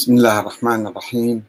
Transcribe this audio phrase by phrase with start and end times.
[0.00, 1.44] بسم الله الرحمن الرحيم.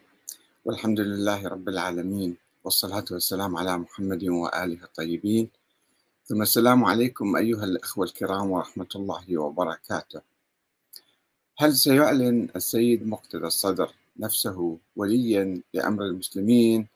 [0.65, 2.37] والحمد لله رب العالمين.
[2.63, 5.49] والصلاة والسلام على محمد وآله الطيبين.
[6.25, 10.21] ثم السلام عليكم أيها الأخوة الكرام ورحمة الله وبركاته.
[11.57, 16.87] هل سيعلن السيد مقتدى الصدر نفسه وليا لأمر المسلمين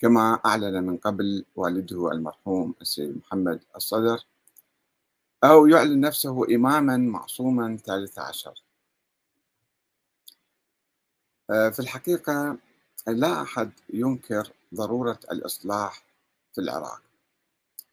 [0.00, 4.24] كما أعلن من قبل والده المرحوم السيد محمد الصدر؟
[5.44, 8.54] أو يعلن نفسه إماما معصوما ثالث عشر؟
[11.52, 12.58] في الحقيقة
[13.06, 16.04] لا أحد ينكر ضرورة الإصلاح
[16.52, 17.02] في العراق.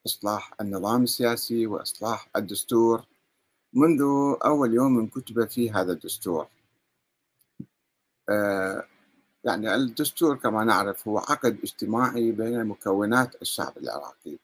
[0.06, 3.06] إصلاح النظام السياسي وإصلاح الدستور.
[3.74, 4.02] منذ
[4.46, 6.48] أول يوم كتب فيه هذا الدستور.
[8.30, 8.84] آه،
[9.44, 14.38] يعني الدستور كما نعرف هو عقد اجتماعي بين مكونات الشعب العراقي.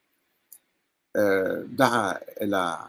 [1.16, 2.88] آه، دعا إلى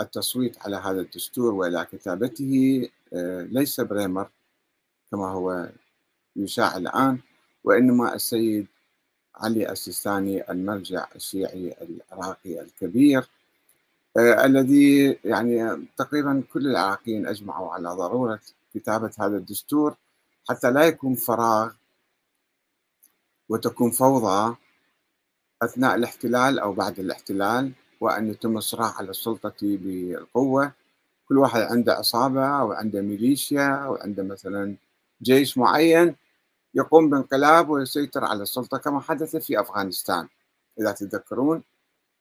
[0.00, 2.88] التصويت على هذا الدستور وإلى كتابته.
[3.50, 4.30] ليس بريمر.
[5.12, 5.68] كما هو
[6.36, 7.18] يشاع الآن
[7.64, 8.66] وإنما السيد
[9.36, 13.28] علي السيستاني المرجع الشيعي العراقي الكبير
[14.16, 18.40] آه الذي يعني تقريبا كل العراقيين أجمعوا على ضرورة
[18.74, 19.94] كتابة هذا الدستور
[20.48, 21.72] حتى لا يكون فراغ
[23.48, 24.56] وتكون فوضى
[25.62, 30.72] أثناء الاحتلال أو بعد الاحتلال وأن يتم الصراع على السلطة بالقوة.
[31.28, 34.76] كل واحد عنده عصابة أو عنده ميليشيا أو عنده مثلا
[35.22, 36.16] جيش معين
[36.74, 40.28] يقوم بانقلاب ويسيطر على السلطة كما حدث في أفغانستان.
[40.80, 41.62] إذا تذكرون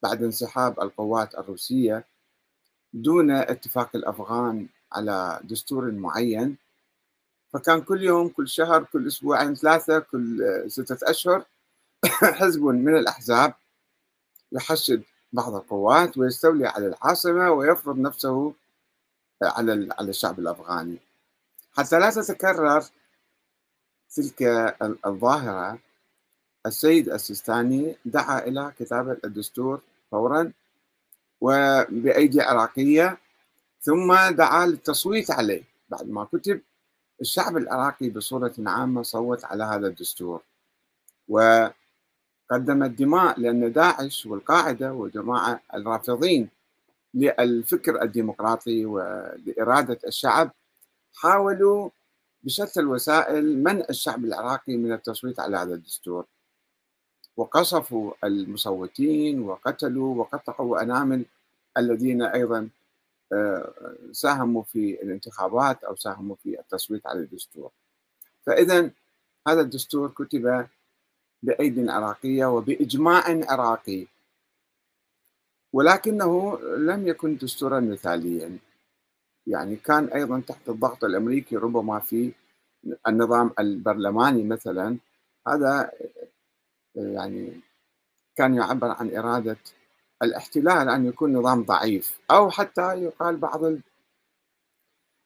[0.04, 2.06] بعد انسحاب القوات الروسية
[2.94, 6.58] دون اتفاق الأفغان على دستور معين
[7.54, 11.46] فكان كل يوم كل شهر كل أسبوعين ثلاثة كل ستة أشهر
[12.40, 13.54] حزب من الأحزاب
[14.52, 18.54] يحشد بعض القوات ويستولي على العاصمة ويفرض نفسه
[19.44, 20.98] على على الشعب الأفغاني.
[21.74, 22.84] حتى لا تتكرر
[24.16, 24.42] تلك
[25.06, 25.80] الظاهرة
[26.66, 30.52] السيد السيستاني دعا إلى كتابة الدستور فورا
[31.42, 33.18] وبأيدي عراقية
[33.82, 35.64] ثم دعا للتصويت عليه.
[35.90, 36.62] بعد ما كتب
[37.22, 40.42] الشعب العراقي بصورة عامة صوت على هذا الدستور.
[41.28, 41.74] وقدم
[42.84, 46.50] الدماء لأن داعش والقاعدة وجماعة الرافضين
[47.14, 50.52] للفكر الديمقراطي ولإرادة الشعب
[51.16, 51.90] حاولوا
[52.44, 56.26] بشتى الوسائل منع الشعب العراقي من التصويت على هذا الدستور.
[57.38, 61.26] وقصفوا المصوتين وقتلوا وقطعوا أنامل
[61.78, 62.70] الذين أيضا
[63.34, 63.74] آه،
[64.12, 67.72] ساهموا في الانتخابات أو ساهموا في التصويت على الدستور.
[68.46, 68.92] فإذا
[69.48, 70.68] هذا الدستور كتب
[71.44, 74.08] بأيد عراقية وبإجماع عراقي
[75.74, 78.58] ولكنه لم يكن دستورا مثاليا.
[79.48, 82.32] يعني كان أيضا تحت الضغط الأمريكي ربما في
[83.08, 84.98] النظام البرلماني مثلا.
[85.48, 85.92] هذا
[86.96, 87.62] يعني
[88.36, 89.58] كان يعبر عن إرادة
[90.24, 92.20] الاحتلال أن يكون نظام ضعيف.
[92.32, 93.82] أو حتى يقال بعض ال...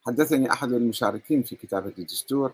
[0.07, 2.53] حدثني أحد المشاركين في كتابة الدستور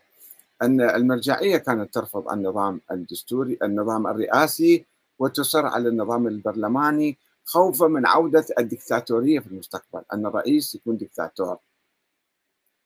[0.61, 4.85] أن المرجعية كانت ترفض النظام الدستوري النظام الرئاسي
[5.19, 7.17] وتصر على النظام البرلماني.
[7.51, 11.57] خوفا من عودة الدكتاتورية في المستقبل أن الرئيس يكون دكتاتور.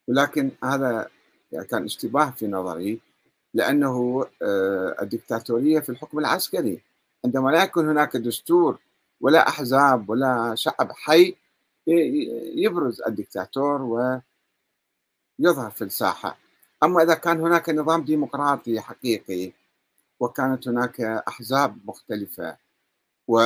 [0.08, 1.10] ولكن هذا
[1.70, 3.02] كان اشتباه في نظري
[3.54, 6.82] لأنه آه، الدكتاتورية في الحكم العسكري.
[7.26, 8.78] عندما لا يكون هناك دستور
[9.22, 11.36] ولا أحزاب ولا شعب حي
[12.56, 13.82] يبرز الدكتاتور
[15.40, 16.38] ويظهر في الساحة.
[16.84, 19.52] أما إذا كان هناك نظام ديمقراطي حقيقي
[20.20, 22.58] وكانت هناك أحزاب مختلفة
[23.28, 23.40] و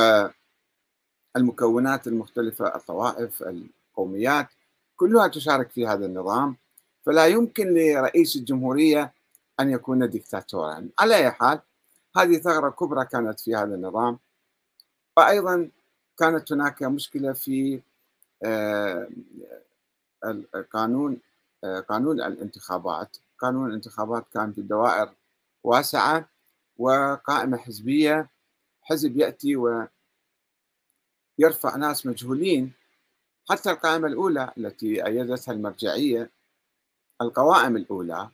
[1.36, 4.48] المكونات المختلفة الطوائف القوميات
[4.96, 6.56] كلها تشارك في هذا النظام.
[7.06, 9.12] فلا يمكن لرئيس الجمهورية
[9.60, 11.60] أن يكون دكتاتورا على أي حال
[12.16, 14.18] هذه ثغرة كبرى كانت في هذا النظام.
[15.16, 15.70] وأيضا
[16.18, 17.80] كانت هناك مشكلة في
[18.42, 19.08] آه،
[20.54, 21.18] القانون
[21.64, 23.16] آه، قانون الانتخابات.
[23.38, 25.10] قانون الانتخابات كان في الدوائر
[25.64, 26.28] واسعة
[26.78, 28.28] وقائمة حزبية.
[28.82, 29.86] حزب يأتي و
[31.40, 32.72] يرفع ناس مجهولين.
[33.50, 36.30] حتى القائمة الأولى التي أيدتها المرجعية
[37.22, 38.30] القوائم الأولى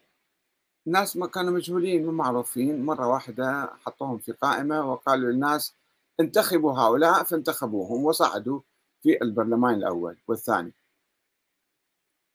[0.87, 5.75] الناس ما كانوا مجهولين ومعروفين مرة واحدة حطوهم في قائمة وقالوا للناس
[6.21, 8.61] انتخبوا هؤلاء فانتخبوهم وصعدوا
[9.03, 10.73] في البرلمان الأول والثاني.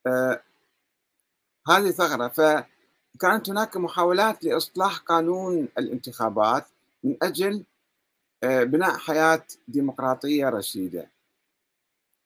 [0.08, 0.44] آه
[1.68, 2.28] هذه ثغرة.
[2.28, 6.66] فكانت هناك محاولات لإصلاح قانون الانتخابات
[7.04, 7.64] من أجل
[8.44, 11.08] بناء حياة ديمقراطية رشيدة.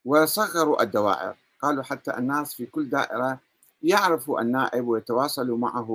[0.06, 3.40] وصغروا الدوائر قالوا حتى الناس في كل دائرة
[3.84, 5.92] يعرفوا النائب ويتواصلوا معه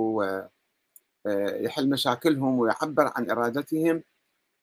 [1.25, 4.03] ويحل مشاكلهم ويعبر عن إرادتهم.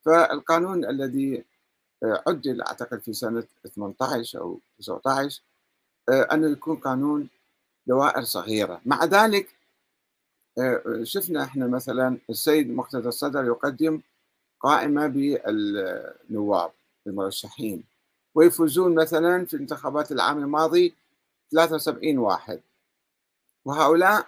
[0.05, 1.43] فالقانون الذي
[2.03, 3.43] عدل أعتقد في سنة
[3.75, 5.41] 18 أو 19
[6.09, 7.29] أنه يكون قانون
[7.87, 8.81] دوائر صغيرة.
[8.85, 9.49] مع ذلك
[11.03, 14.01] شفنا إحنا مثلا السيد مقتدى الصدر يقدم
[14.59, 16.71] قائمة بالنواب
[17.07, 17.83] المرشحين
[18.35, 20.93] ويفوزون مثلا في الانتخابات العام الماضي
[21.51, 22.61] 73 واحد.
[23.65, 24.27] وهؤلاء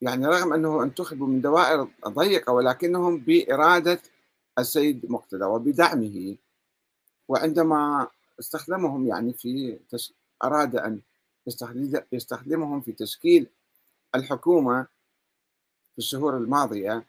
[0.00, 4.00] يعني رغم انه انتخبوا من دوائر ضيقة ولكنهم بإرادة
[4.58, 6.36] السيد مقتدى وبدعمه.
[7.28, 8.08] وعندما
[8.40, 10.12] استخدمهم يعني في تش...
[10.44, 11.00] أراد أن
[12.12, 13.46] يستخدمهم في تشكيل
[14.14, 14.82] الحكومة
[15.92, 17.04] في الشهور الماضية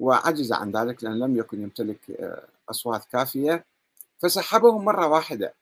[0.00, 3.64] وعجز عن ذلك لأن لم يكن يمتلك آه، أصوات كافية.
[4.18, 5.54] فسحبهم مرة واحدة.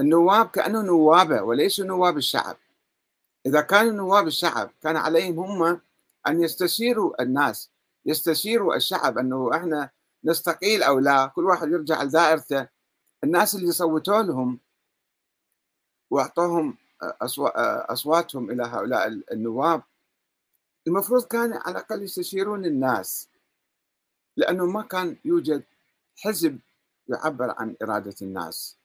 [0.00, 2.56] النواب كأنه نوابة وليسوا نواب الشعب.
[3.46, 5.80] إذا كانوا نواب الشعب كان عليهم هم
[6.26, 7.70] أن يستشيروا الناس
[8.06, 9.90] يستشيروا الشعب أنه إحنا
[10.24, 11.26] نستقيل أو لا.
[11.26, 12.68] كل واحد يرجع لدائرته.
[13.24, 14.58] الناس اللي صوتوا لهم
[16.10, 16.76] وأعطوهم
[17.90, 19.82] أصواتهم إلى هؤلاء النواب
[20.88, 23.28] المفروض كان على الأقل يستشيرون الناس
[24.36, 25.62] لأنه ما كان يوجد
[26.16, 26.58] حزب
[27.08, 28.76] يعبر عن إرادة الناس.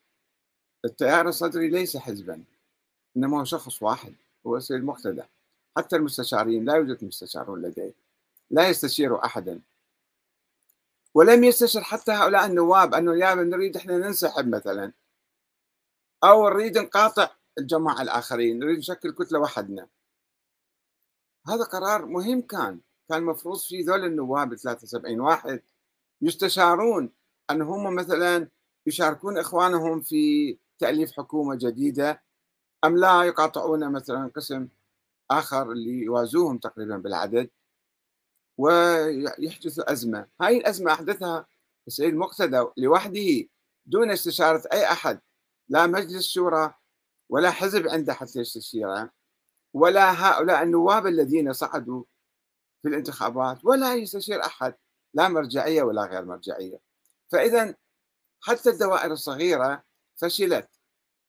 [0.85, 2.43] التيار الصدري ليس حزبا
[3.17, 4.13] إنما هو شخص واحد
[4.47, 5.23] هو السيد مقتدى.
[5.77, 7.93] حتى المستشارين لا يوجد مستشارون لديه
[8.51, 9.59] لا يستشير أحدا.
[11.13, 14.91] ولم يستشر حتى هؤلاء النواب أنه يا نريد إحنا ننسحب مثلا
[16.23, 19.87] أو نريد نقاطع الجماعة الآخرين نريد نشكل كتلة وحدنا.
[21.47, 22.81] هذا قرار مهم كان.
[23.09, 25.61] كان المفروض في ذول النواب 73 واحد
[26.21, 27.09] يستشارون
[27.51, 28.49] أن هم مثلا
[28.87, 32.23] يشاركون إخوانهم في تأليف حكومة جديدة
[32.85, 34.67] أم لا يقاطعون مثلا قسم
[35.31, 37.49] آخر اللي يوازوهم تقريبا بالعدد
[38.57, 40.27] ويحدث أزمة.
[40.41, 41.45] هاي الأزمة أحدثها
[41.87, 43.47] السيد مقتدى لوحده
[43.85, 45.19] دون استشارة أي أحد
[45.69, 46.73] لا مجلس شورى
[47.29, 49.11] ولا حزب عنده حتى يستشيره
[49.73, 52.03] ولا هؤلاء النواب الذين صعدوا
[52.81, 54.75] في الانتخابات ولا يستشير أحد
[55.13, 56.79] لا مرجعية ولا غير مرجعية.
[57.31, 57.75] فإذا
[58.41, 59.83] حتى الدوائر الصغيرة
[60.15, 60.69] فشلت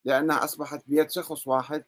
[0.05, 1.85] لأنها أصبحت بيد شخص واحد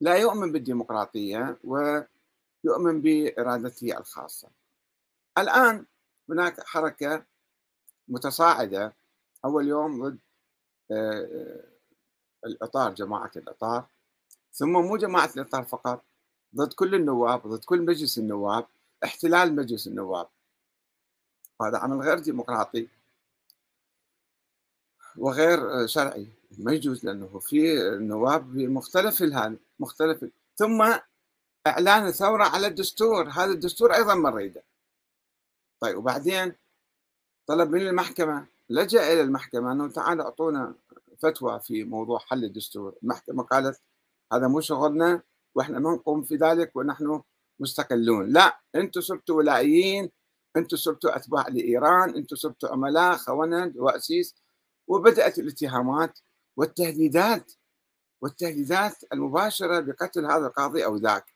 [0.00, 4.48] لا يؤمن بالديمقراطية ويؤمن بإرادته الخاصة.
[5.38, 5.86] الآن
[6.28, 7.24] هناك حركة
[8.08, 8.94] متصاعدة
[9.44, 10.18] أول يوم ضد
[10.92, 11.64] آه،
[12.46, 13.86] الإطار جماعة الإطار.
[14.52, 16.04] ثم مو جماعة الإطار فقط
[16.56, 18.66] ضد كل النواب ضد كل مجلس النواب
[19.04, 20.28] احتلال مجلس النواب.
[21.60, 22.88] وهذا عمل غير ديمقراطي
[25.16, 26.26] وغير شرعي.
[26.58, 30.24] ما يجوز لأنه في نواب بمختلف هذا مختلف
[30.56, 30.94] ثم
[31.66, 33.28] إعلان الثورة على الدستور.
[33.28, 34.62] هذا الدستور أيضا ما نريده.
[35.80, 36.54] طيب وبعدين
[37.46, 40.74] طلب من المحكمه لجأ إلى المحكمة أنه تعالوا أعطونا
[41.18, 42.94] فتوى في موضوع حل الدستور.
[43.02, 43.80] المحكمة قالت
[44.32, 45.22] هذا مو شغلنا
[45.54, 47.22] وإحنا ما نقوم في ذلك ونحن
[47.60, 48.32] مستقلون.
[48.32, 50.10] لا أنتم صرتوا ولائيين
[50.56, 54.34] أنتم صرتوا أتباع لإيران أنتم صرتوا عملاء خونة واسيس
[54.88, 56.18] وبدأت الاتهامات
[56.56, 57.52] والتهديدات
[58.22, 61.34] والتهديدات المباشرة بقتل هذا القاضي أو ذاك.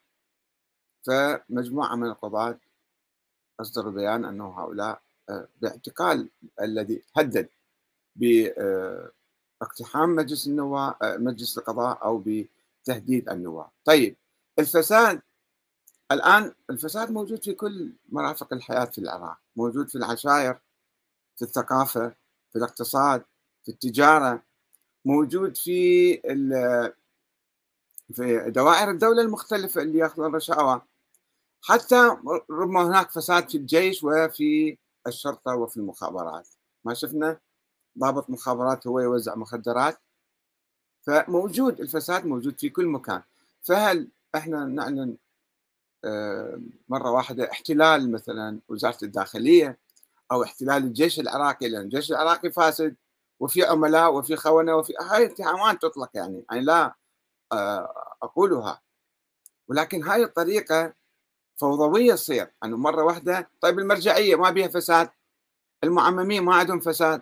[1.05, 2.59] فمجموعة من القضاة
[3.61, 6.29] أصدروا بيان أنه هؤلاء آه، باعتقال
[6.61, 7.49] الذي هدد
[8.15, 12.17] باقتحام مجلس النواب آه، مجلس القضاء أو
[12.85, 13.69] بتهديد النواب.
[13.85, 14.17] طيب
[14.59, 15.21] الفساد
[16.11, 19.37] الآن الفساد موجود في كل مرافق الحياة في العراق.
[19.55, 20.59] موجود في العشائر
[21.35, 22.09] في الثقافة
[22.51, 23.25] في الاقتصاد
[23.63, 24.43] في التجارة.
[25.05, 26.13] موجود في
[28.13, 30.81] في دوائر الدولة المختلفة اللي يأخذون رشاوى
[31.61, 32.17] حتى
[32.49, 34.77] ربما هناك فساد في الجيش وفي
[35.07, 36.47] الشرطة وفي المخابرات.
[36.83, 37.39] ما شفنا؟
[37.99, 39.97] ضابط مخابرات هو يوزع مخدرات.
[41.07, 43.21] فموجود الفساد موجود في كل مكان.
[43.63, 45.17] فهل إحنا نعلن
[46.05, 46.59] آه،
[46.89, 49.77] مرة واحدة احتلال مثلا وزارة الداخلية
[50.31, 52.95] أو احتلال الجيش العراقي؟ لأن الجيش العراقي فاسد
[53.39, 56.43] وفي عملاء وفي خونة وفي هاي اتهامات تطلق يعني.
[56.51, 56.95] يعني لا
[57.51, 57.93] آه،
[58.23, 58.81] أقولها.
[59.67, 60.93] ولكن هاي الطريقة
[61.57, 62.47] فوضوية تصير.
[62.63, 65.09] يعني مرة واحدة طيب المرجعية ما بيها فساد
[65.83, 67.21] المعممين ما عندهم فساد.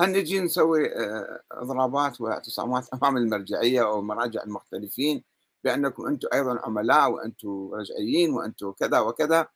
[0.00, 5.24] هل نجي نسوي آه، اضرابات واعتصامات امام المرجعية أو المراجع المختلفين
[5.64, 9.46] بانكم أنتم أيضا عملاء وأنتم رجعيين وأنتم كذا وكذا؟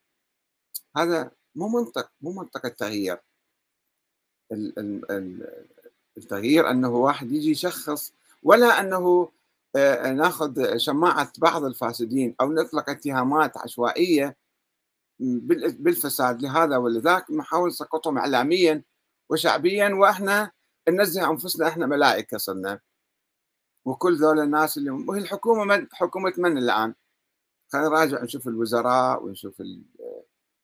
[0.97, 3.19] هذا مو منطق مو منطق التغيير.
[6.17, 9.29] التغيير انه واحد يجي يشخص ولا انه
[9.77, 14.37] آه، ناخذ شماعة بعض الفاسدين أو نطلق اتهامات عشوائية
[15.21, 18.83] بالفساد لهذا ولذاك نحاول نسقطهم إعلاميا
[19.31, 20.51] وشعبيا وإحنا
[20.89, 22.81] ننزه أنفسنا إحنا ملائكة صرنا.
[23.85, 26.95] وكل ذول الناس اللي وهي الحكومة من حكومة من الآن؟
[27.73, 29.63] خلينا نراجع نشوف الوزراء ونشوف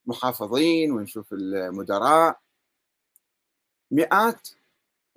[0.06, 2.40] المحافظين ونشوف المدراء.
[3.90, 4.49] مئات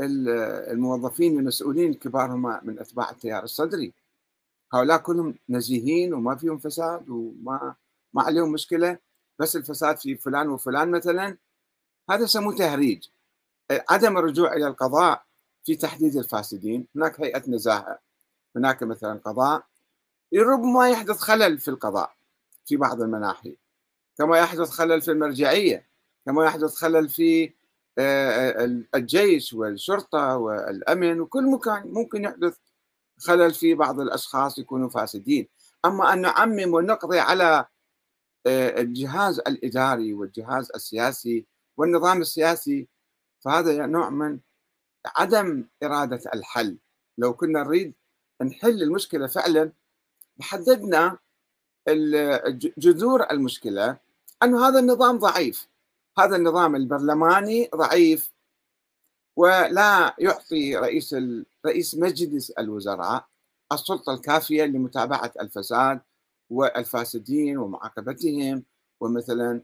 [0.01, 3.93] الموظفين المسؤولين الكبار هم من أتباع التيار الصدري.
[4.73, 7.75] هؤلاء كلهم نزيهين وما فيهم فساد وما
[8.13, 8.99] ما عليهم مشكلة.
[9.39, 11.37] بس الفساد في فلان وفلان مثلا.
[12.09, 13.07] هذا يسموه تهريج.
[13.71, 15.23] عدم الرجوع إلى القضاء
[15.63, 16.87] في تحديد الفاسدين.
[16.95, 17.99] هناك هيئة نزاهة
[18.55, 19.63] هناك مثلا قضاء
[20.35, 22.15] ربما يحدث خلل في القضاء
[22.65, 23.57] في بعض المناحي.
[24.17, 25.87] كما يحدث خلل في المرجعية
[26.25, 27.53] كما يحدث خلل في
[27.99, 32.57] آه، الجيش والشرطة والأمن وكل مكان ممكن يحدث
[33.19, 35.47] خلل في بعض الأشخاص يكونوا فاسدين.
[35.85, 37.65] أما أن نعمم ونقضي على
[38.47, 41.45] آه، الجهاز الإداري والجهاز السياسي
[41.77, 42.87] والنظام السياسي
[43.39, 44.39] فهذا نوع من
[45.05, 46.77] عدم إرادة الحل.
[47.17, 47.93] لو كنا نريد
[48.41, 49.71] نحل المشكلة فعلا
[50.41, 51.17] حددنا
[52.77, 53.97] جذور المشكلة
[54.43, 55.69] أن هذا النظام ضعيف.
[56.19, 58.31] هذا النظام البرلماني ضعيف
[59.35, 61.15] ولا يعطي رئيس
[61.65, 63.27] رئيس مجلس الوزراء
[63.71, 66.01] السلطة الكافية لمتابعة الفساد
[66.49, 68.63] والفاسدين ومعاقبتهم
[69.01, 69.61] ومثلا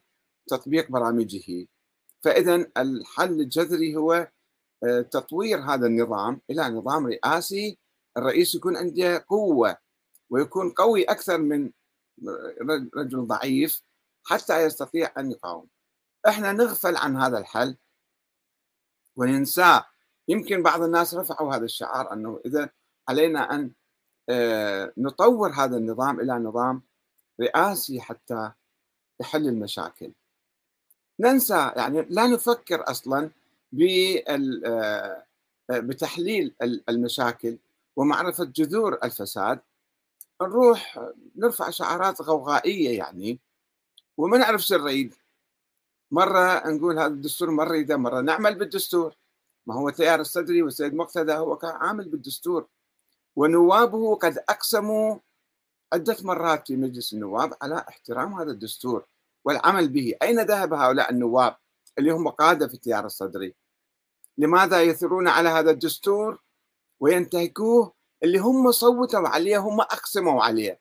[0.47, 1.67] تطبيق برامجه.
[2.23, 4.31] فاذا الحل الجذري هو
[4.83, 7.79] آه، تطوير هذا النظام إلى نظام رئاسي
[8.17, 9.77] الرئيس يكون عنده قوة
[10.29, 11.71] ويكون قوي أكثر من
[12.95, 13.83] رجل ضعيف
[14.25, 15.67] حتى يستطيع أن يقاوم.
[16.27, 17.77] إحنا نغفل عن هذا الحل
[19.15, 19.85] وننساه
[20.27, 22.69] يمكن بعض الناس رفعوا هذا الشعار أنه إذا
[23.09, 23.71] علينا أن
[24.29, 26.81] آه، نطور هذا النظام إلى نظام
[27.41, 28.51] رئاسي حتى
[29.21, 30.13] يحل المشاكل.
[31.23, 33.29] ننسى يعني لا نفكر أصلا
[34.65, 35.23] آه،
[35.69, 36.53] بتحليل
[36.89, 37.57] المشاكل
[37.95, 39.59] ومعرفة جذور الفساد.
[40.41, 40.99] نروح
[41.35, 43.39] نرفع شعارات غوغائية يعني
[44.17, 45.13] وما نعرف شو نريد.
[46.11, 49.15] مرة نقول هذا الدستور مرة إذا مرة نعمل بالدستور.
[49.65, 52.67] ما هو تيار الصدري والسيد مقتدى هو كان عامل بالدستور.
[53.35, 55.17] ونوابه قد أقسموا
[55.93, 59.05] عدة مرات في مجلس النواب على احترام هذا الدستور.
[59.45, 60.15] والعمل به.
[60.21, 61.55] أين ذهب هؤلاء النواب
[61.99, 63.55] اللي هم قادة في التيار الصدري؟
[64.37, 66.43] لماذا يثرون على هذا الدستور
[66.99, 70.79] وينتهكوه اللي هم صوتوا عليه هم أقسموا عليه؟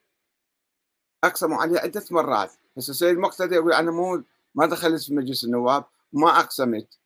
[1.25, 2.53] أقسموا عليه عدة مرات.
[2.77, 6.99] بس السيد مقتدى يقول أنا مو ما دخلت في مجلس النواب ما أقسمت.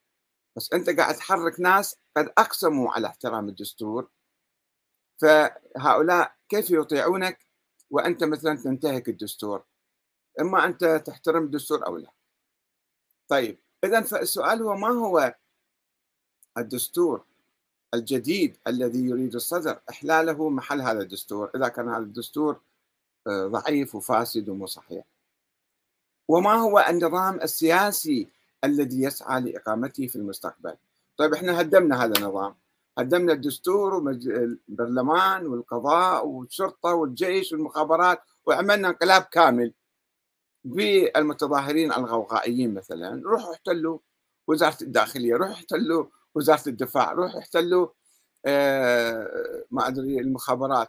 [0.57, 4.09] بس أنت قاعد تحرك ناس قد أقسموا على احترام الدستور.
[5.21, 7.39] فهؤلاء كيف يطيعونك
[7.91, 9.65] وأنت مثلا تنتهك الدستور؟
[10.41, 12.11] إما أنت تحترم الدستور أو لا.
[13.29, 15.35] طيب إذا فالسؤال هو ما هو
[16.59, 17.25] الدستور
[17.95, 22.61] الجديد الذي يريد الصدر؟ إحلاله محل هذا الدستور إذا كان هذا الدستور
[23.27, 25.05] آه، ضعيف وفاسد ومو صحيح.
[26.29, 28.29] وما هو النظام السياسي
[28.65, 30.75] الذي يسعى لإقامته في المستقبل؟
[31.17, 32.55] طيب إحنا هدمنا هذا النظام.
[32.99, 39.73] هدمنا الدستور والبرلمان والقضاء والشرطة والجيش والمخابرات وعملنا انقلاب كامل.
[40.67, 43.99] بالمتظاهرين الغوغائيين مثلا روحوا احتلوا
[44.49, 47.89] وزارة الداخلية روحوا احتلوا وزارة الدفاع روحوا احتلوا
[48.47, 50.89] آه ما أدري المخابرات.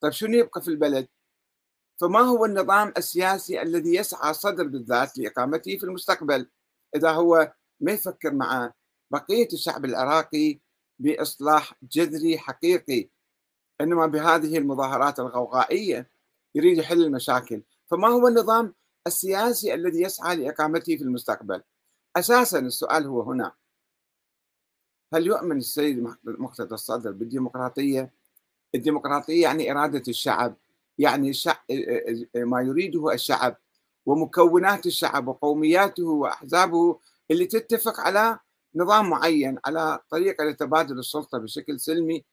[0.00, 1.08] طيب شنو يبقى في البلد؟
[2.00, 6.50] فما هو النظام السياسي الذي يسعى صدر بالذات لإقامته في المستقبل؟
[6.96, 8.72] إذا هو ما يفكر مع
[9.10, 10.58] بقية الشعب العراقي
[10.98, 13.08] بإصلاح جذري حقيقي
[13.80, 16.10] إنما بهذه المظاهرات الغوغائية
[16.54, 17.62] يريد يحل المشاكل.
[17.86, 18.74] فما هو النظام
[19.06, 21.62] السياسي الذي يسعى لإقامته في المستقبل.
[22.16, 23.52] أساسا السؤال هو هنا.
[25.14, 28.10] هل يؤمن السيد مقتدى الصدر بالديمقراطية؟
[28.74, 30.56] الديمقراطية يعني إرادة الشعب
[30.98, 31.32] يعني
[32.36, 33.56] ما يريده الشعب
[34.06, 38.38] ومكونات الشعب وقومياته وأحزابه اللي تتفق على
[38.74, 42.24] نظام معين على طريقة لتبادل السلطة بشكل سلمي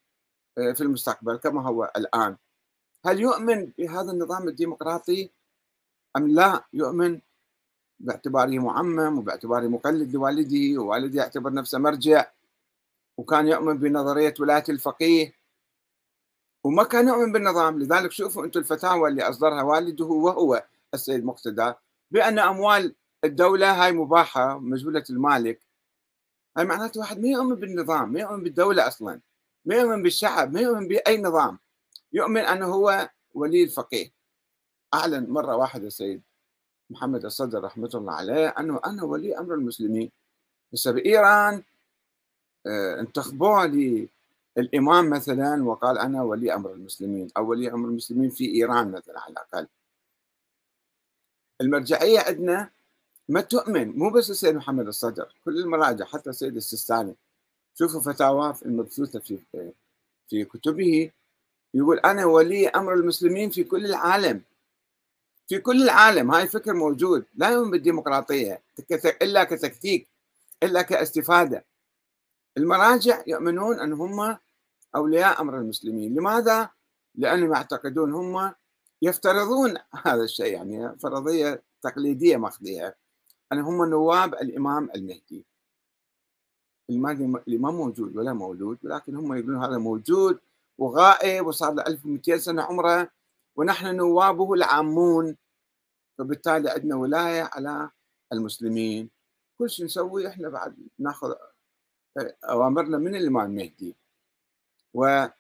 [0.58, 2.38] آه، في المستقبل كما هو الآن.
[3.06, 5.32] هل يؤمن بهذا النظام الديمقراطي؟
[6.18, 7.22] أم لا يؤمن؟
[8.00, 12.26] باعتباره معمم وباعتباره مقلد لوالده ووالده يعتبر نفسه مرجع
[13.18, 15.34] وكان يؤمن بنظرية ولاية الفقيه.
[16.64, 17.80] وما كان يؤمن بالنظام.
[17.80, 21.74] لذلك شوفوا أنتم الفتاوى اللي أصدرها والده وهو السيد مقتدى
[22.12, 25.62] بأن أموال الدولة هاي مباحة مجهولة المالك.
[26.58, 29.20] هاي معناته واحد ما يؤمن بالنظام ما يؤمن بالدولة أصلا
[29.66, 31.60] ما يؤمن بالشعب ما يؤمن بأي نظام.
[32.14, 34.21] يؤمن أنه هو ولي الفقيه.
[34.94, 36.22] أعلن مرة واحدة السيد
[36.90, 40.12] محمد الصدر رحمة الله عليه أنه أنا ولي أمر المسلمين.
[40.74, 41.64] بس بإيران
[42.68, 43.66] آه، انتخبوه
[44.58, 49.32] للإمام مثلا وقال أنا ولي أمر المسلمين أو ولي أمر المسلمين في إيران مثلا على
[49.32, 49.68] الأقل.
[51.62, 52.70] المرجعية عندنا
[53.30, 57.16] ما تؤمن مو بس السيد محمد الصدر كل المراجع حتى السيد السيستاني.
[57.76, 59.40] شوفوا فتاواه المبثوثة في
[60.30, 61.12] في كتبه
[61.74, 64.42] يقول أنا ولي أمر المسلمين في كل العالم.
[65.52, 68.62] في كل العالم هاي الفكر موجود لا يؤمن بالديمقراطية
[69.22, 70.08] إلا كتكتيك
[70.64, 71.66] إلا كاستفادة.
[72.58, 74.38] المراجع يؤمنون أن هم
[74.96, 76.16] أولياء أمر المسلمين.
[76.16, 76.70] لماذا؟
[77.16, 78.54] لأنهم يعتقدون هم
[79.02, 82.96] يفترضون هذا الشيء يعني فرضية تقليدية ماخذيها
[83.54, 85.46] أن هم نواب الإمام المهدي.
[87.48, 90.40] الإمام موجود ولا مولود ولكن هم يقولون هذا موجود
[90.78, 93.21] وغائب وصار له 1200 سنة عمره.
[93.56, 95.38] ونحن نوابه العامون.
[96.18, 97.90] فبالتالي عندنا ولاية على
[98.34, 99.10] المسلمين.
[99.58, 101.34] كل شيء نسوي إحنا بعد ناخذ
[102.44, 103.96] أوامرنا من الامام المهدي
[104.94, 105.34] و آه،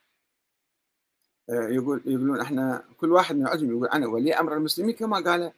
[1.50, 5.51] يقول يقولون إحنا كل واحد من العلم يقول أنا ولي أمر المسلمين كما قال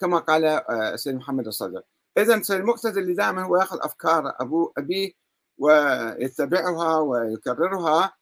[0.00, 1.82] كما قال آه، السيد محمد الصدر.
[2.18, 5.12] اذا السيد المقتدى اللي دائما هو يأخذ أفكار أبو أبيه
[5.58, 8.12] ويتبعها ويكررها.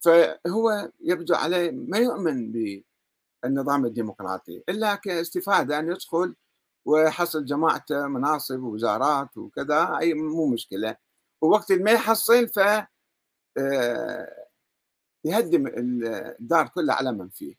[0.00, 2.52] فهو يبدو عليه ما يؤمن
[3.42, 4.62] بالنظام الديمقراطي.
[4.68, 6.34] إلا كاستفادة ان يدخل
[6.84, 10.96] ويحصل جماعته مناصب ووزارات وكذا أي مو مشكلة.
[11.42, 12.58] ووقت ما يحصل ف
[13.58, 14.46] آه،
[15.24, 17.54] يهدم الدار كلها على من فيه.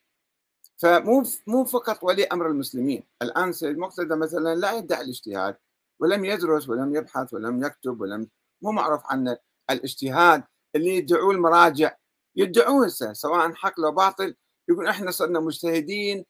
[0.77, 3.03] فمو مو فقط ولي أمر المسلمين.
[3.21, 5.57] الآن سيد مقتدى مثلا لا يدعي الاجتهاد.
[5.99, 8.29] ولم يدرس ولم يبحث ولم يكتب ولم
[8.63, 9.37] مو معروف عنه
[9.71, 10.43] الاجتهاد.
[10.75, 11.95] اللي يدعوه المراجع
[12.35, 14.35] يدعوه سواء حق لو باطل
[14.71, 16.25] يقول إحنا صرنا مجتهدين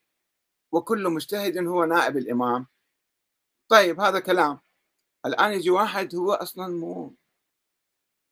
[0.71, 2.67] وكل مجتهد هو نائب الإمام.
[3.69, 4.59] طيب هذا كلام.
[5.25, 7.13] الآن يجي واحد هو أصلا مو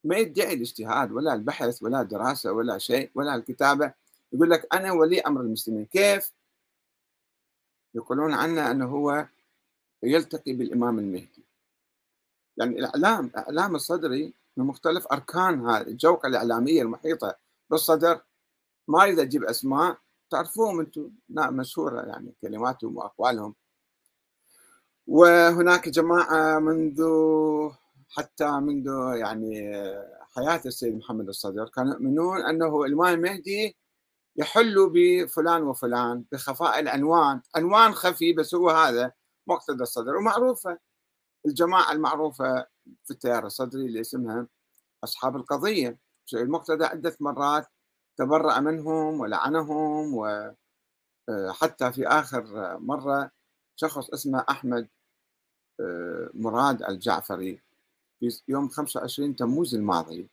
[0.03, 3.93] ما يدعي الاجتهاد ولا البحث ولا الدراسة ولا شيء ولا الكتابة.
[4.33, 5.85] يقول لك أنا ولي أمر المسلمين.
[5.85, 6.31] كيف؟
[7.95, 9.27] يقولون عنه أنه هو
[10.03, 11.43] يلتقي بالإمام المهدي.
[12.57, 15.81] يعني الإعلام إعلام الصدري من مختلف أركان هذه.
[15.81, 17.35] الجوقة الإعلامية المحيطة
[17.69, 18.21] بالصدر
[18.89, 19.97] ما أريد أجيب أسماء.
[20.29, 23.55] تعرفوهم أنتم؟ مشهورة يعني كلماتهم وأقوالهم.
[25.07, 27.03] وهناك جماعة منذ
[28.09, 29.71] حتى منذ يعني
[30.35, 33.77] حياة السيد محمد الصدر كانوا يؤمنون أنه الإمام المهدي
[34.35, 39.11] يحل بفلان وفلان بخفاء العنوان عنوان خفي بس هو هذا
[39.47, 40.77] مقتدى الصدر ومعروفة.
[41.45, 42.65] الجماعة المعروفة
[43.05, 44.47] في التيار الصدري اللي اسمها
[45.03, 45.99] أصحاب القضية.
[46.33, 47.67] المقتدى عدة مرات
[48.19, 50.13] تبرأ منهم ولعنهم
[51.29, 52.43] وحتى في آخر
[52.79, 53.31] مرة
[53.75, 54.87] شخص اسمه أحمد
[55.79, 57.59] آه، مراد الجعفري
[58.19, 60.27] في يوم 25 تموز الماضي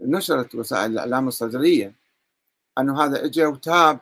[0.00, 1.94] نشرت وسائل الإعلام الصدرية
[2.78, 4.00] أنه هذا إجا وتاب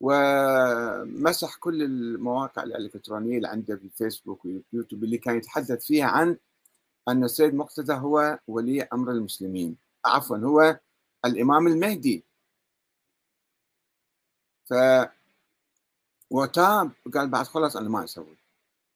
[0.00, 6.36] ومسح كل المواقع الإلكترونية اللي عنده في الفيسبوك واليوتيوب اللي كان يتحدث فيها عن
[7.08, 9.76] أن السيد مقتدى هو ولي أمر المسلمين.
[10.04, 10.78] عفوا هو
[11.24, 12.24] الإمام المهدي.
[14.64, 14.74] ف
[16.30, 18.36] وتاب قال بعد خلاص أنا ما أسوي.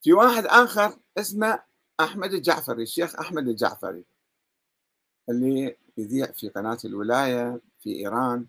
[0.03, 1.63] في واحد آخر اسمه
[2.01, 4.05] أحمد الجعفري الشيخ أحمد الجعفري.
[5.29, 8.47] اللي يذيع في قناة الولاية في إيران.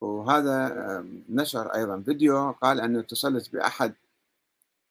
[0.00, 0.72] وهذا
[1.28, 3.94] نشر أيضا فيديو قال أنه اتصلت بأحد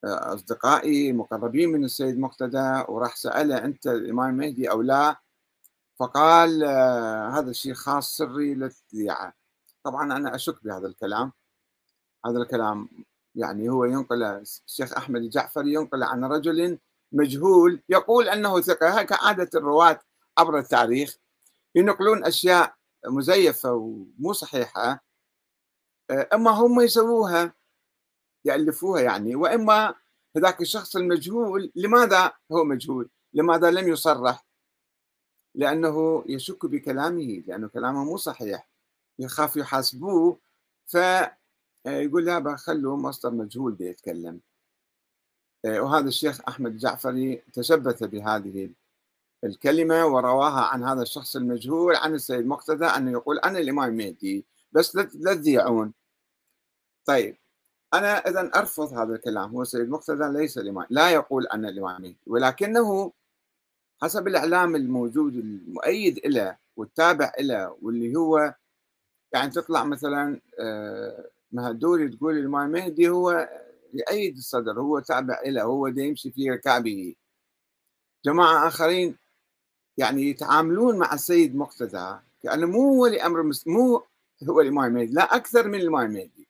[0.04, 5.16] آه، أصدقائي مقربين من السيد مقتدى وراح سأله أنت الإمام المهدي أو لا؟
[6.00, 9.34] فقال آه، هذا الشيء خاص سري للذيعة
[9.84, 11.32] طبعا أنا أشك بهذا الكلام.
[12.26, 12.90] هذا الكلام
[13.36, 16.80] يعني هو ينقل الشيخ أحمد الجعفري ينقل عن رجل
[17.12, 19.04] مجهول يقول أنه ثقة.
[19.04, 20.00] كعادة الرواة
[20.38, 21.18] عبر التاريخ.
[21.76, 22.76] ينقلون أشياء
[23.08, 25.06] مزيفة ومو صحيحة
[26.34, 27.54] أما هم يسووها
[28.46, 29.96] يألفوها يعني وإما
[30.38, 34.45] هذاك الشخص المجهول لماذا هو مجهول؟ لماذا لم يصرح؟
[35.56, 38.70] لأنه يشك بكلامه لأنه كلامه مو صحيح.
[39.20, 40.40] يخاف يحاسبوه
[40.88, 44.42] فيقول لا خلوا مصدر مجهول بيتكلم.
[45.66, 48.70] آه، وهذا الشيخ أحمد الجعفري تشبث بهذه
[49.44, 54.96] الكلمة ورواها عن هذا الشخص المجهول عن السيد مقتدى أنه يقول أنا الإمام المهدي بس
[54.96, 55.94] لا تذيعون
[57.06, 57.38] طيب
[57.94, 59.52] أنا إذا أرفض هذا الكلام.
[59.52, 63.12] هو السيد مقتدى ليس الإمام لا يقول أنا الإمام المهدي ولكنه
[64.06, 68.56] حسب الإعلام الموجود المؤيد له والتابع له واللي هو
[69.34, 73.50] يعني تطلع مثلا آه، مهدوري تقول الإمام مهدي هو
[73.94, 77.16] يأيد الصدر هو تابع له هو يمشي في ركابه.
[78.26, 79.16] جماعة آخرين
[79.98, 84.04] يعني يتعاملون مع السيد مقتدى كأنه مو هو لأمر مو
[84.50, 86.48] هو الإمام مهدي لا أكثر من الإمام مهدي.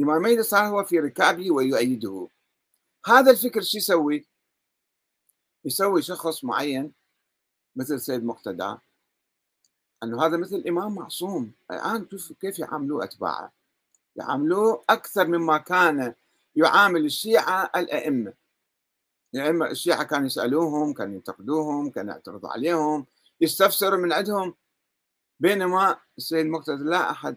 [0.00, 2.28] الإمام مهدي صار هو في ركابه ويؤيده.
[3.06, 4.26] هذا الفكر شو يسوي؟
[5.64, 6.92] يسوي شخص معين
[7.76, 8.76] مثل سيد مقتدى
[10.02, 11.52] أنه هذا مثل امام معصوم.
[11.70, 12.08] الآن
[12.40, 13.52] كيف يعاملوه أتباعه.
[14.16, 16.14] يعاملوه أكثر مما كان
[16.56, 18.34] يعامل الشيعة الأئمة.
[19.34, 23.06] الأئمة الشيعة كانوا يسألوهم كانوا ينتقدوهم كانوا يعترضوا عليهم
[23.40, 24.54] يستفسروا من عندهم.
[25.40, 27.36] بينما السيد مقتدى لا أحد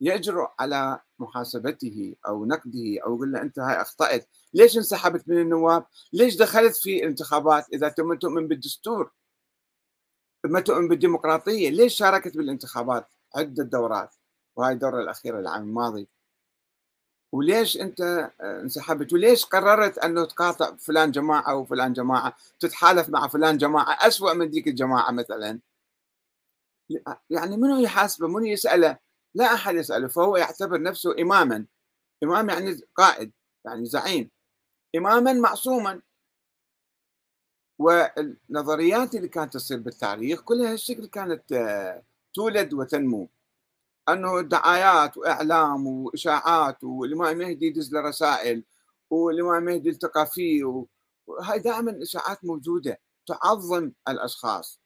[0.00, 5.86] يجرؤ على محاسبته أو نقده أو يقول له أنت هاي أخطأت، ليش انسحبت من النواب؟
[6.12, 9.12] ليش دخلت في الانتخابات إذا تؤمن تؤمن بالدستور؟
[10.44, 13.06] ما تؤمن بالديمقراطية، ليش شاركت بالانتخابات
[13.36, 14.14] عدة دورات؟
[14.56, 16.08] وهاي الدوره الأخيرة العام الماضي.
[17.32, 18.00] وليش أنت
[18.40, 24.34] آه، انسحبت؟ وليش قررت أنه تقاطع فلان جماعة وفلان جماعة، تتحالف مع فلان جماعة اسوء
[24.34, 25.58] من ذيك الجماعة مثلا؟
[27.30, 28.98] يعني منو يحاسبه؟ منو يسأله؟
[29.34, 31.66] لا أحد يسأله فهو يعتبر نفسه إماما.
[32.24, 33.32] إمام يعني قائد
[33.64, 34.30] يعني زعيم.
[34.96, 36.02] إماما معصوما.
[37.78, 42.02] والنظريات اللي كانت تصير بالتاريخ كلها هالشكل كانت آه،
[42.34, 43.28] تولد وتنمو.
[44.08, 48.64] أنه دعايات وإعلام وإشاعات والإمام المهدي يدز له رسائل
[49.10, 50.64] والإمام المهدي التقى فيه
[51.26, 54.80] وهي دائما إشاعات موجودة تعظم الأشخاص.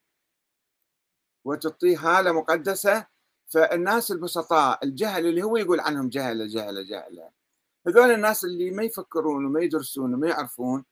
[1.44, 3.06] وتعطيه هاله مقدسة
[3.48, 7.30] فالناس البسطاء الجهل اللي هو يقول عنهم جهلة جهلة جهلة.
[7.86, 10.84] هذول الناس اللي ما يفكرون وما يدرسون وما يعرفون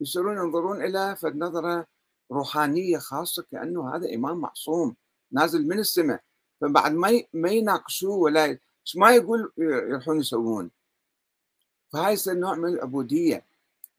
[0.00, 1.86] يصيرون ينظرون إلى فد نظرة
[2.32, 4.96] روحانية خاصة كأنه هذا إمام معصوم
[5.32, 6.22] نازل من السماء.
[6.60, 8.58] فبعد ما ما يناقشوه ولا
[8.96, 10.70] ما يقول يروحون يسوون.
[11.92, 13.44] فهاي نوع من العبودية.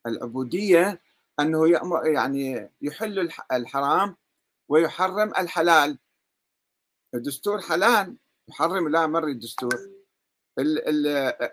[0.08, 1.02] العبودية
[1.40, 4.16] أنه يأمر يعني يحل الحرام
[4.70, 5.98] ويحرم الحلال.
[7.16, 8.18] الدستور حلال
[8.50, 9.90] يحرم لا مر الدستور.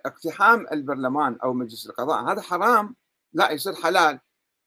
[0.06, 2.96] اقتحام البرلمان أو مجلس القضاء هذا حرام
[3.32, 4.20] لا يصير حلال.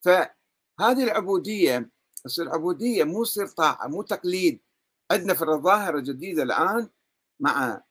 [0.05, 1.89] فهذه العبودية
[2.23, 4.61] تصير عبودية مو تصير طاعة مو تقليد.
[5.11, 6.89] عندنا في الظاهرة جديده الآن
[7.39, 7.83] مع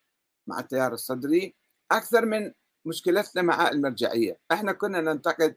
[0.47, 1.55] مع التيار الصدري
[1.93, 2.53] أكثر من
[2.85, 5.57] مشكلتنا مع المرجعية، إحنا كنا ننتقد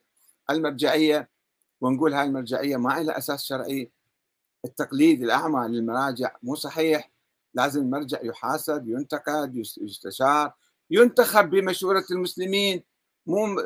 [0.49, 1.29] المرجعية
[1.81, 3.91] ونقول هاي المرجعية ما لها أساس شرعي.
[4.65, 7.10] التقليد الأعمى للمراجع مو صحيح.
[7.53, 10.53] لازم المرجع يحاسب ينتقد يستشار
[10.91, 12.83] ينتخب بمشورة المسلمين.
[13.25, 13.61] مو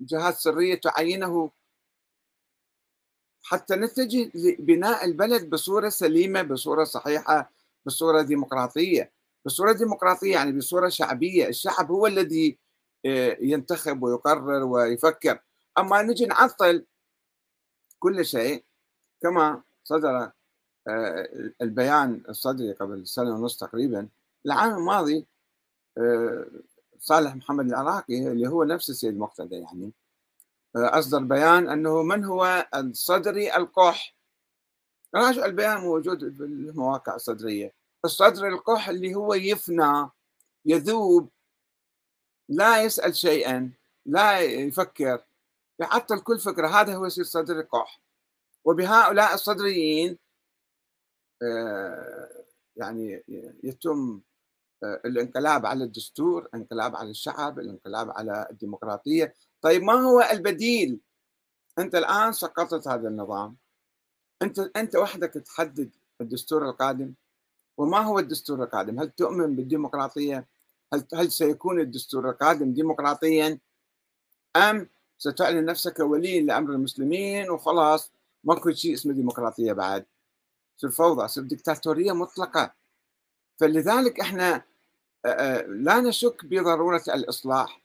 [0.00, 1.50] جهات سرية تعينه.
[3.42, 7.52] حتى نتجه لبناء البلد بصورة سليمة بصورة صحيحة
[7.86, 9.12] بصورة ديمقراطية.
[9.44, 11.48] بصورة ديمقراطية يعني بصورة شعبية.
[11.48, 12.58] الشعب هو الذي
[13.06, 15.38] آه، ينتخب ويقرر ويفكر.
[15.78, 16.86] أما نجي نعطل
[17.98, 18.64] كل شيء
[19.22, 20.32] كما صدر
[21.62, 24.08] البيان الصدري قبل سنة ونص تقريبا
[24.46, 25.26] العام الماضي
[25.98, 26.46] آه،
[26.98, 29.92] صالح محمد العراقي اللي هو نفس السيد مقتدى يعني
[30.76, 34.14] آه، أصدر بيان أنه من هو الصدري القح
[35.14, 37.72] راجع البيان موجود في المواقع الصدرية.
[38.04, 40.08] الصدر القح اللي هو يفنى
[40.66, 41.28] يذوب
[42.48, 43.72] لا يسأل شيئا
[44.06, 45.24] لا يفكر
[45.78, 46.68] يعطل كل فكرة.
[46.68, 48.00] هذا هو يصير صدر القح
[48.64, 50.29] وبهؤلاء الصدريين آه،
[52.76, 53.24] يعني
[53.64, 54.20] يتم
[54.82, 59.34] آه، الانقلاب على الدستور الانقلاب على الشعب الانقلاب على الديمقراطية.
[59.62, 61.00] طيب ما هو البديل؟
[61.78, 63.56] أنت الآن سقطت هذا النظام.
[64.42, 67.14] أنت أنت وحدك تحدد الدستور القادم.
[67.78, 70.46] وما هو الدستور القادم؟ هل تؤمن بالديمقراطية؟
[70.92, 73.58] هل هل سيكون الدستور القادم ديمقراطيا؟
[74.56, 78.12] أم ستعلن نفسك ولي لأمر المسلمين وخلاص
[78.44, 80.06] ماكو شيء اسمه ديمقراطية بعد.
[80.80, 82.74] تصير فوضى تصير دكتاتوريه مطلقة.
[83.60, 84.64] فلذلك إحنا
[85.66, 87.82] لا نشك بضرورة الإصلاح.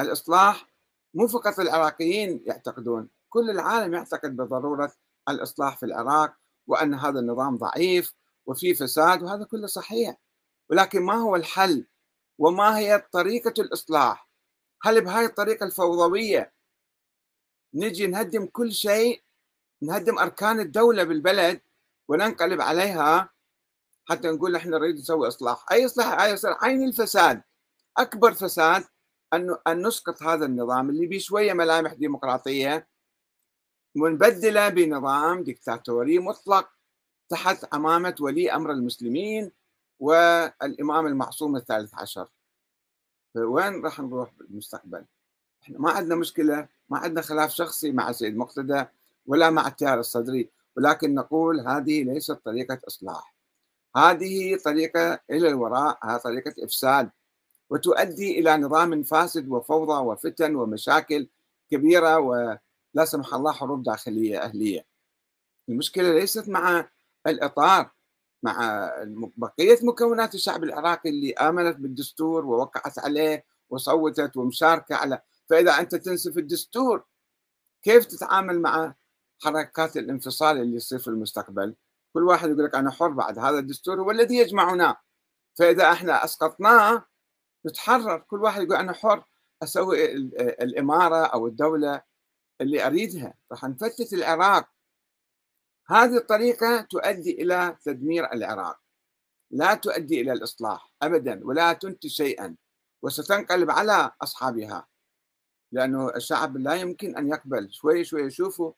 [0.00, 0.68] الإصلاح
[1.14, 4.92] مو فقط العراقيين يعتقدون كل العالم يعتقد بضرورة
[5.28, 8.14] الإصلاح في العراق وأن هذا النظام ضعيف
[8.46, 10.16] وفي فساد وهذا كله صحيح.
[10.70, 11.86] ولكن ما هو الحل؟
[12.38, 14.28] وما هي طريقة الإصلاح؟
[14.82, 16.52] هل بهاي الطريقة الفوضوية
[17.74, 19.22] نجي نهدم كل شيء؟
[19.82, 21.60] نهدم أركان الدولة بالبلد؟
[22.08, 23.30] وننقلب عليها
[24.08, 26.64] حتى نقول إحنا نريد نسوي إصلاح، أي إصلاح أي إصلاح.
[26.64, 27.42] عين الفساد.
[27.96, 28.84] أكبر فساد
[29.32, 32.88] أن أن نسقط هذا النظام اللي بيه شوية ملامح ديمقراطية
[33.96, 36.68] ونبدله بنظام ديكتاتوري مطلق
[37.28, 39.52] تحت عمامه ولي أمر المسلمين
[40.00, 42.28] والإمام المعصوم الثالث عشر.
[43.34, 45.04] فوين راح نروح بالمستقبل؟
[45.62, 48.84] إحنا ما عندنا مشكلة ما عندنا خلاف شخصي مع سيد مقتدى
[49.26, 50.50] ولا مع التيار الصدري.
[50.78, 53.34] ولكن نقول هذه ليست طريقة إصلاح.
[53.96, 57.10] هذه طريقة إلى الوراء طريقة إفساد
[57.70, 61.28] وتؤدي إلى نظام فاسد وفوضى وفتن ومشاكل
[61.70, 64.86] كبيرة ولا سمح الله حروب داخلية أهلية.
[65.68, 66.88] المشكلة ليست مع
[67.26, 67.90] الإطار
[68.42, 68.90] مع
[69.36, 76.38] بقية مكونات الشعب العراقي اللي آمنت بالدستور ووقعت عليه وصوتت ومشاركة على فإذا أنت تنسف
[76.38, 77.04] الدستور
[77.82, 78.94] كيف تتعامل مع
[79.42, 81.74] حركات الانفصال اللي يصير في المستقبل.
[82.12, 84.96] كل واحد يقول لك أنا حر بعد هذا الدستور هو الذي يجمعنا.
[85.58, 87.04] فإذا إحنا أسقطناه
[87.66, 88.18] نتحرر.
[88.18, 89.24] كل واحد يقول أنا حر
[89.62, 90.12] أسوي
[90.62, 92.02] الإمارة أو الدولة
[92.60, 93.34] اللي أريدها.
[93.52, 94.68] راح نفتت العراق.
[95.86, 98.80] هذه الطريقة تؤدي إلى تدمير العراق.
[99.50, 102.56] لا تؤدي إلى الإصلاح أبدا ولا تنتج شيئا.
[103.02, 104.86] وستنقلب على أصحابها.
[105.72, 107.72] لأنه الشعب لا يمكن أن يقبل.
[107.72, 108.72] شوي شوي يشوفوا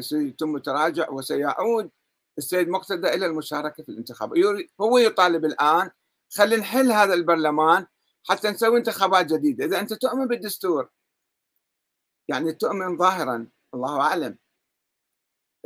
[0.00, 1.90] سيتم تراجع وسيعود
[2.38, 4.38] السيد مقتدى إلى المشاركة في الانتخابات
[4.80, 5.90] هو يطالب الآن
[6.34, 7.86] خلي نحل هذا البرلمان
[8.28, 9.64] حتى نسوي انتخابات جديدة.
[9.64, 10.88] إذا أنت تؤمن بالدستور
[12.28, 14.38] يعني تؤمن ظاهرا الله أعلم.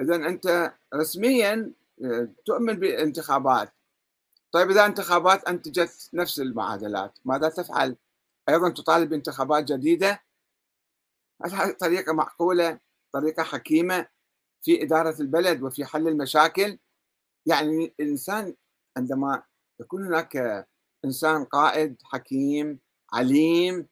[0.00, 1.72] إذا أنت رسميا
[2.04, 3.72] آه، تؤمن بالانتخابات
[4.52, 7.96] طيب إذا انتخابات أنتجت نفس المعادلات ماذا تفعل؟
[8.48, 10.22] أيضا تطالب بانتخابات جديدة؟
[11.44, 12.78] هل هذه طريقة معقولة؟
[13.12, 14.06] طريقة حكيمة
[14.62, 16.78] في إدارة البلد وفي حل المشاكل.
[17.46, 18.54] يعني الإنسان
[18.96, 19.42] عندما
[19.80, 20.66] يكون هناك
[21.04, 22.80] إنسان قائد حكيم
[23.12, 23.88] عليم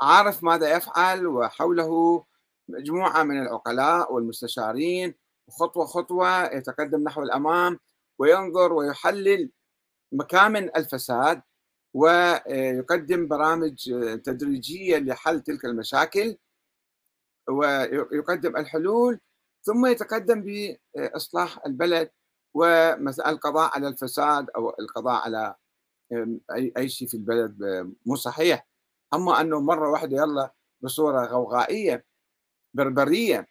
[0.00, 2.24] عارف ماذا يفعل وحوله
[2.68, 5.14] مجموعة من العقلاء والمستشارين
[5.50, 7.78] خطوة خطوة يتقدم نحو الأمام
[8.18, 9.50] وينظر ويحلل
[10.12, 11.42] مكامن الفساد
[11.94, 13.74] ويقدم برامج
[14.24, 16.36] تدريجية لحل تلك المشاكل.
[17.50, 19.20] ويقدم الحلول
[19.62, 22.10] ثم يتقدم بإصلاح البلد
[22.54, 25.54] والقضاء على الفساد أو القضاء على
[26.76, 27.56] أي شيء في البلد
[28.06, 28.66] مو صحيح.
[29.14, 32.06] أما أنه مرة واحدة يلا بصورة غوغائية
[32.74, 33.46] بربرية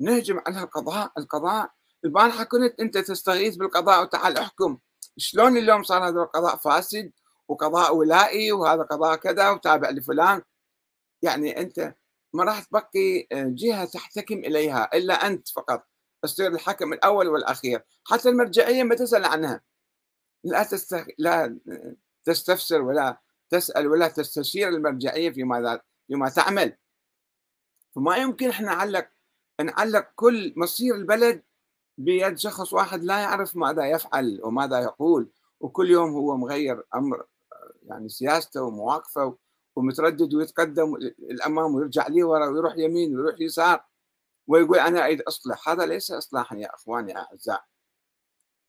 [0.00, 1.70] نهجم على القضاء القضاء
[2.04, 4.78] البارحه كنت أنت تستغيث بالقضاء وتعال احكم.
[5.16, 7.12] شلون اليوم صار هذا القضاء فاسد
[7.48, 10.42] وقضاء ولائي وهذا قضاء كذا وتابع لفلان؟
[11.22, 11.94] يعني أنت
[12.34, 15.86] ما راح تبقي جهة تحتكم إليها إلا أنت فقط.
[16.22, 17.84] تصير الحكم الأول والأخير.
[18.04, 19.60] حتى المرجعية ما تسأل عنها.
[20.44, 21.06] لا تست...
[21.18, 21.58] لا
[22.24, 23.20] تستفسر ولا
[23.50, 26.76] تسأل ولا تستشير المرجعية فيما فيما تعمل.
[27.94, 29.08] فما يمكن إحنا نعلق
[29.60, 31.42] نعلق كل مصير البلد
[31.98, 35.30] بيد شخص واحد لا يعرف ماذا يفعل وماذا يقول.
[35.60, 37.26] وكل يوم هو مغير أمر
[37.82, 39.43] يعني سياسته ومواقفه.
[39.76, 40.94] ومتردد ويتقدم
[41.30, 43.84] الأمام ويرجع لي ورا ويروح يمين ويروح يسار
[44.46, 45.68] ويقول أنا أريد أصلح.
[45.68, 47.64] هذا ليس اصلاحا يا إخواني يا أعزاء.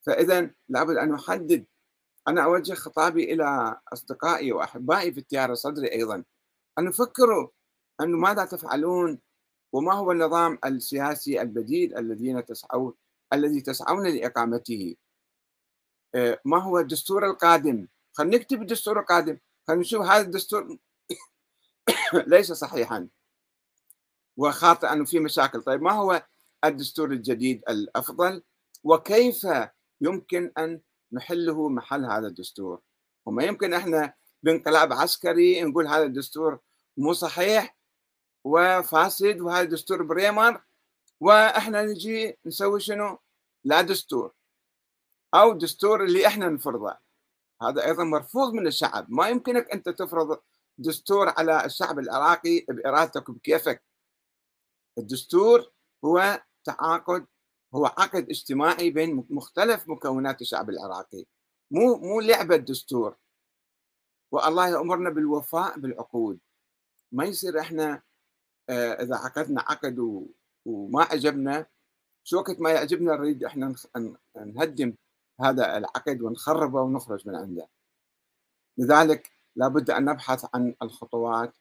[0.06, 1.66] فاذا لابد أن نحدد
[2.28, 6.24] أنا أوجه خطابي إلى أصدقائي وأحبائي في التيار الصدري أيضا.
[6.78, 7.48] أن يفكروا
[8.00, 9.20] أنه ماذا تفعلون
[9.72, 12.94] وما هو النظام السياسي البديل الذين تسعون
[13.32, 14.96] الذي تسعون لإقامته.
[16.14, 19.38] آه، ما هو الدستور القادم؟ خلينا نكتب الدستور القادم.
[19.68, 20.78] خلينا نشوف هذا الدستور
[22.26, 23.08] ليس صحيحا.
[24.36, 25.62] وخاطئا وفي مشاكل.
[25.62, 26.26] طيب ما هو
[26.64, 28.42] الدستور الجديد الأفضل؟
[28.84, 29.46] وكيف
[30.00, 30.80] يمكن أن
[31.12, 32.80] نحله محل هذا الدستور؟
[33.26, 36.58] وما يمكن إحنا بانقلاب عسكري نقول هذا الدستور
[36.96, 37.76] مو صحيح
[38.44, 40.62] وفاسد وهذا دستور بريمر
[41.20, 43.18] وإحنا نجي نسوي شنو؟
[43.64, 44.32] لا دستور.
[45.34, 46.96] أو دستور اللي إحنا نفرضه.
[47.62, 49.06] هذا أيضا مرفوض من الشعب.
[49.08, 50.38] ما يمكنك أنت تفرض
[50.78, 53.82] دستور على الشعب العراقي بارادتك وبكيفك
[54.98, 55.72] الدستور
[56.04, 57.26] هو تعاقد
[57.74, 61.26] هو عقد اجتماعي بين مختلف مكونات الشعب العراقي.
[61.70, 63.16] مو مو لعبة دستور
[64.32, 66.40] والله يامرنا بالوفاء بالعقود.
[67.12, 68.02] ما يصير إحنا
[68.70, 69.98] آه، إذا عقدنا عقد
[70.66, 71.66] وما عجبنا
[72.24, 73.74] شو وقت ما يعجبنا نريد إحنا
[74.36, 74.94] نهدم
[75.40, 77.68] هذا العقد ونخربه ونخرج من عنده.
[78.78, 81.52] لذلك لابد أن نبحث عن الخطوات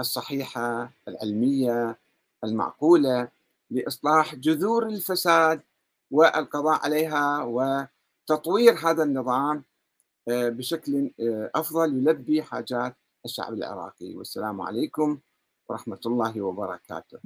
[0.00, 1.98] الصحيحة العلمية
[2.44, 3.28] المعقولة
[3.70, 5.60] لإصلاح جذور الفساد
[6.10, 9.64] والقضاء عليها وتطوير هذا النظام
[10.28, 14.14] آه، بشكل آه، أفضل يلبي حاجات الشعب العراقي.
[14.14, 15.18] والسلام عليكم
[15.68, 17.18] ورحمة الله وبركاته.